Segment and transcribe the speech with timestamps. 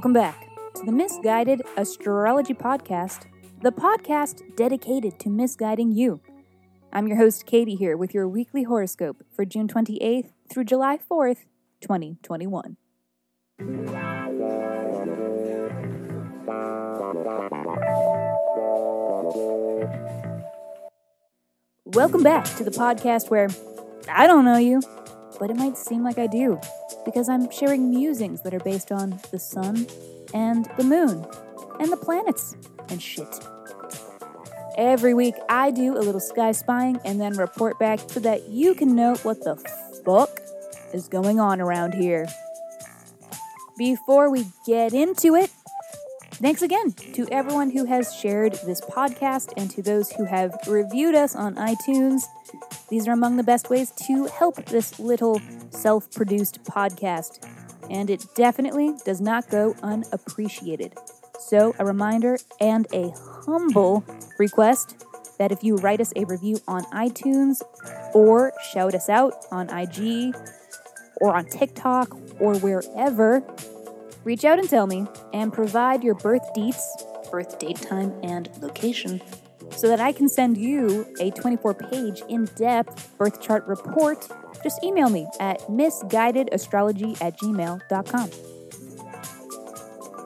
[0.00, 3.26] Welcome back to the Misguided Astrology Podcast,
[3.60, 6.22] the podcast dedicated to misguiding you.
[6.90, 11.44] I'm your host, Katie, here with your weekly horoscope for June 28th through July 4th,
[11.82, 12.78] 2021.
[21.84, 23.50] Welcome back to the podcast where
[24.08, 24.80] I don't know you,
[25.40, 26.60] but it might seem like I do
[27.04, 29.86] because I'm sharing musings that are based on the sun
[30.34, 31.26] and the moon
[31.80, 32.54] and the planets
[32.90, 33.26] and shit.
[34.76, 38.74] Every week, I do a little sky spying and then report back so that you
[38.74, 39.56] can know what the
[40.04, 40.40] fuck
[40.92, 42.26] is going on around here.
[43.76, 45.50] Before we get into it,
[46.40, 51.14] thanks again to everyone who has shared this podcast and to those who have reviewed
[51.14, 52.22] us on iTunes.
[52.88, 57.46] These are among the best ways to help this little self produced podcast,
[57.90, 60.94] and it definitely does not go unappreciated.
[61.38, 63.12] So, a reminder and a
[63.44, 64.04] humble
[64.38, 65.04] request
[65.38, 67.62] that if you write us a review on iTunes
[68.14, 70.34] or shout us out on IG
[71.20, 73.42] or on TikTok or wherever,
[74.24, 76.82] reach out and tell me and provide your birth deets,
[77.30, 79.20] birth date time, and location
[79.76, 84.26] so that I can send you a 24 page in depth birth chart report.
[84.62, 88.30] Just email me at misguidedastrology at gmail.com.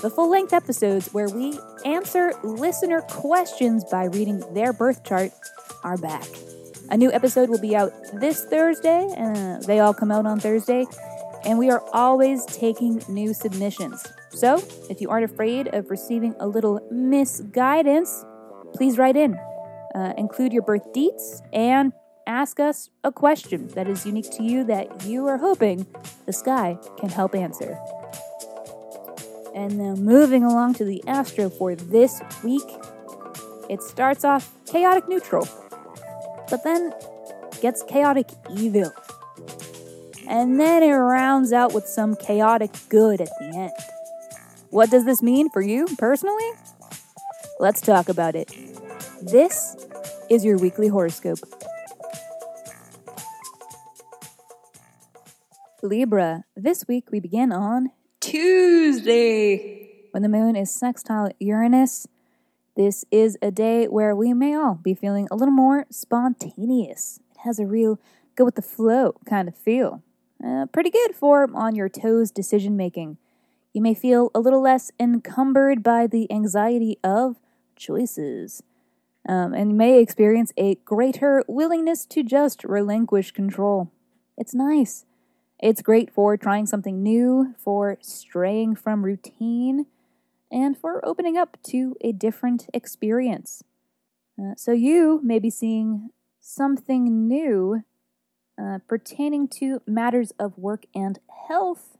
[0.00, 5.32] The full length episodes where we answer listener questions by reading their birth chart
[5.82, 6.24] are back.
[6.90, 9.08] A new episode will be out this Thursday.
[9.16, 10.86] Uh, they all come out on Thursday.
[11.44, 14.04] And we are always taking new submissions.
[14.30, 18.24] So, if you aren't afraid of receiving a little misguidance,
[18.74, 19.38] please write in.
[19.94, 21.92] Uh, include your birth deets and
[22.26, 25.86] ask us a question that is unique to you that you are hoping
[26.26, 27.78] the sky can help answer.
[29.54, 32.68] And now, moving along to the astro for this week,
[33.68, 35.48] it starts off chaotic neutral,
[36.50, 36.92] but then
[37.60, 38.92] gets chaotic evil.
[40.28, 43.72] And then it rounds out with some chaotic good at the end.
[44.68, 46.50] What does this mean for you personally?
[47.58, 48.54] Let's talk about it.
[49.22, 49.74] This
[50.28, 51.38] is your weekly horoscope.
[55.82, 62.06] Libra, this week we begin on Tuesday when the moon is sextile Uranus.
[62.76, 67.18] This is a day where we may all be feeling a little more spontaneous.
[67.30, 67.98] It has a real
[68.36, 70.02] go with the flow kind of feel.
[70.44, 73.18] Uh, pretty good for on your toes decision making.
[73.72, 77.36] You may feel a little less encumbered by the anxiety of
[77.76, 78.62] choices
[79.28, 83.90] um, and may experience a greater willingness to just relinquish control.
[84.36, 85.04] It's nice.
[85.60, 89.86] It's great for trying something new, for straying from routine,
[90.50, 93.64] and for opening up to a different experience.
[94.40, 96.10] Uh, so, you may be seeing
[96.40, 97.82] something new
[98.60, 101.96] uh, pertaining to matters of work and health.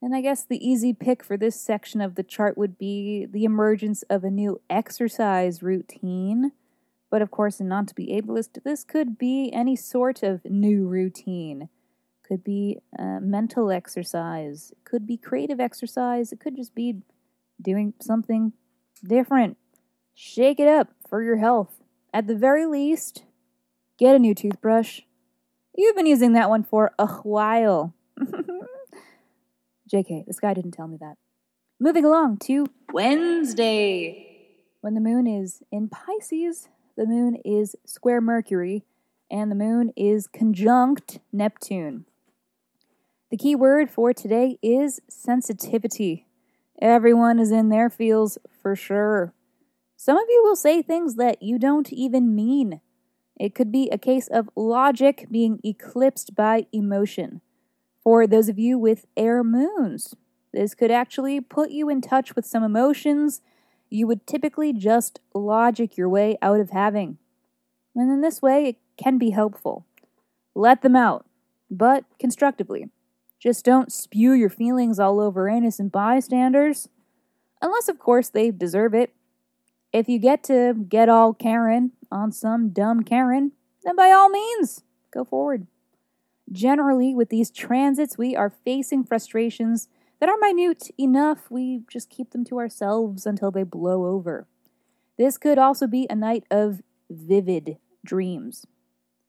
[0.00, 3.44] And I guess the easy pick for this section of the chart would be the
[3.44, 6.52] emergence of a new exercise routine.
[7.08, 11.68] But of course, not to be ableist, this could be any sort of new routine.
[12.26, 17.02] Could be uh, mental exercise, could be creative exercise, it could just be
[17.60, 18.54] doing something
[19.06, 19.56] different.
[20.14, 21.82] Shake it up for your health.
[22.12, 23.24] At the very least,
[23.98, 25.02] get a new toothbrush.
[25.74, 27.94] You've been using that one for a while.
[29.92, 31.16] JK, this guy didn't tell me that.
[31.80, 34.28] Moving along to Wednesday.
[34.82, 38.84] When the moon is in Pisces, the moon is square Mercury,
[39.30, 42.04] and the moon is conjunct Neptune.
[43.30, 46.26] The key word for today is sensitivity.
[46.80, 49.32] Everyone is in their feels for sure.
[49.96, 52.80] Some of you will say things that you don't even mean.
[53.42, 57.40] It could be a case of logic being eclipsed by emotion.
[58.04, 60.14] For those of you with air moons,
[60.52, 63.40] this could actually put you in touch with some emotions
[63.90, 67.18] you would typically just logic your way out of having.
[67.96, 69.86] And in this way, it can be helpful.
[70.54, 71.26] Let them out,
[71.68, 72.90] but constructively.
[73.40, 76.88] Just don't spew your feelings all over innocent bystanders.
[77.60, 79.12] Unless, of course, they deserve it.
[79.92, 83.52] If you get to get all Karen on some dumb Karen,
[83.84, 85.66] then by all means, go forward.
[86.50, 89.88] Generally, with these transits, we are facing frustrations
[90.20, 94.46] that are minute enough, we just keep them to ourselves until they blow over.
[95.18, 96.80] This could also be a night of
[97.10, 98.64] vivid dreams.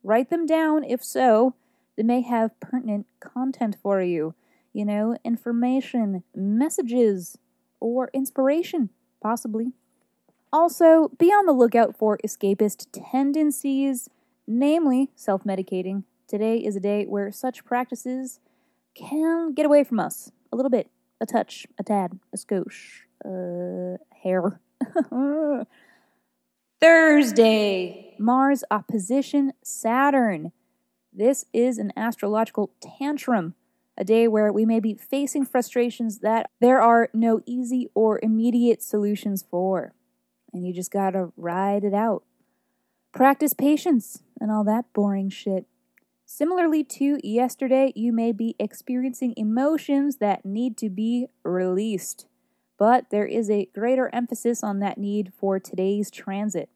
[0.04, 1.56] Write them down if so.
[1.98, 4.36] They may have pertinent content for you,
[4.72, 7.40] you know, information, messages,
[7.80, 8.90] or inspiration,
[9.20, 9.74] possibly.
[10.54, 14.08] Also, be on the lookout for escapist tendencies,
[14.46, 16.04] namely self medicating.
[16.28, 18.40] Today is a day where such practices
[18.94, 23.98] can get away from us a little bit, a touch, a tad, a skosh, uh,
[24.22, 24.62] hair.
[26.80, 30.52] Thursday, Mars opposition Saturn.
[31.12, 33.56] This is an astrological tantrum,
[33.98, 38.84] a day where we may be facing frustrations that there are no easy or immediate
[38.84, 39.96] solutions for.
[40.54, 42.24] And you just gotta ride it out.
[43.12, 45.66] Practice patience and all that boring shit.
[46.26, 52.26] Similarly to yesterday, you may be experiencing emotions that need to be released,
[52.78, 56.70] but there is a greater emphasis on that need for today's transit.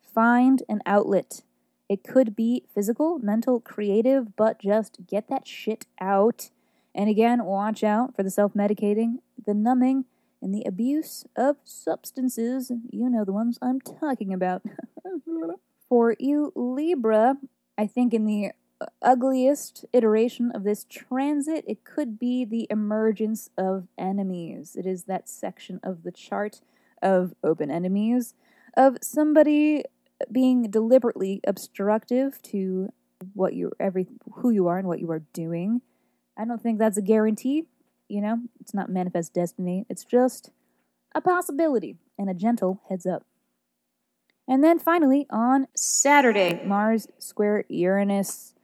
[0.00, 1.42] Find an outlet.
[1.88, 6.50] It could be physical, mental, creative, but just get that shit out.
[6.94, 9.16] And again, watch out for the self medicating,
[9.46, 10.04] the numbing,
[10.42, 12.70] and the abuse of substances.
[12.90, 14.62] You know the ones I'm talking about.
[15.88, 17.36] for you, Libra,
[17.78, 18.50] I think in the
[18.80, 24.76] uh, ugliest iteration of this transit, it could be the emergence of enemies.
[24.76, 26.60] It is that section of the chart
[27.00, 28.34] of open enemies,
[28.76, 29.84] of somebody
[30.30, 32.92] being deliberately obstructive to
[33.34, 34.06] what you every
[34.36, 35.82] who you are and what you are doing.
[36.36, 37.66] I don't think that's a guarantee,
[38.12, 38.40] you know.
[38.60, 39.86] It's not manifest destiny.
[39.88, 40.50] It's just
[41.14, 43.24] a possibility and a gentle heads up.
[44.46, 48.54] And then finally on Saturday, Mars square Uranus.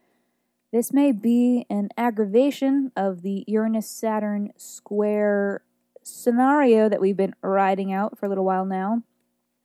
[0.71, 5.63] This may be an aggravation of the Uranus Saturn square
[6.03, 9.03] scenario that we've been riding out for a little while now.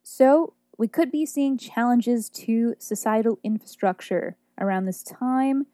[0.02, 5.68] So, we could be seeing challenges to societal infrastructure around this time,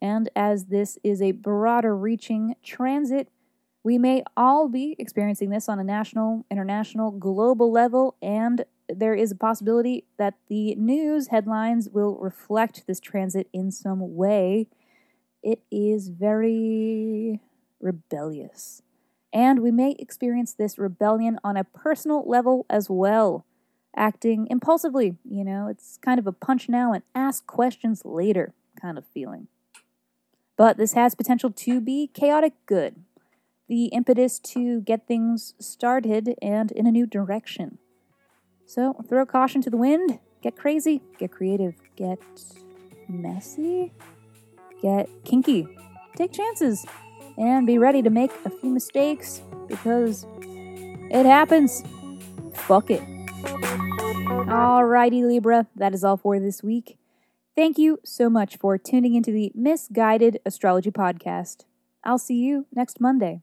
[0.00, 3.28] and as this is a broader reaching transit,
[3.84, 9.30] we may all be experiencing this on a national, international, global level, and there is
[9.30, 14.68] a possibility that the news headlines will reflect this transit in some way.
[15.42, 17.40] It is very
[17.78, 18.82] rebellious.
[19.32, 23.44] And we may experience this rebellion on a personal level as well
[23.96, 25.16] acting impulsively.
[25.28, 29.48] You know, it's kind of a punch now and ask questions later kind of feeling.
[30.56, 32.96] But this has potential to be chaotic good,
[33.68, 37.78] the impetus to get things started and in a new direction.
[38.66, 42.18] So throw caution to the wind, get crazy, get creative, get
[43.08, 43.92] messy,
[44.82, 45.66] get kinky,
[46.16, 46.84] take chances,
[47.36, 50.26] and be ready to make a few mistakes because
[51.10, 51.82] it happens.
[52.54, 53.02] Fuck it.
[54.46, 56.98] Alrighty, Libra, that is all for this week.
[57.56, 61.64] Thank you so much for tuning into the Misguided Astrology Podcast.
[62.02, 63.42] I'll see you next Monday.